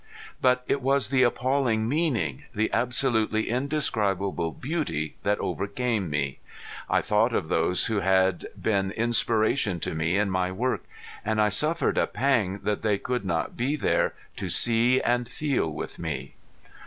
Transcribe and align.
But 0.41 0.63
it 0.67 0.81
was 0.81 1.09
the 1.09 1.21
appalling 1.21 1.87
meaning, 1.87 2.45
the 2.55 2.73
absolutely 2.73 3.47
indescribable 3.47 4.51
beauty 4.51 5.15
that 5.21 5.37
overcame 5.39 6.09
me. 6.09 6.39
I 6.89 7.03
thought 7.03 7.35
of 7.35 7.49
those 7.49 7.85
who 7.85 7.99
had 7.99 8.47
been 8.59 8.89
inspiration 8.93 9.79
to 9.81 9.93
me 9.93 10.17
in 10.17 10.31
my 10.31 10.51
work, 10.51 10.83
and 11.23 11.39
I 11.39 11.49
suffered 11.49 11.99
a 11.99 12.07
pang 12.07 12.61
that 12.63 12.81
they 12.81 12.97
could 12.97 13.23
not 13.25 13.55
be 13.55 13.75
there 13.75 14.15
to 14.37 14.49
see 14.49 14.99
and 14.99 15.29
feel 15.29 15.71
with 15.71 15.99
me. 15.99 16.33